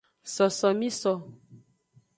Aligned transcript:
Sosomiso. 0.35 1.11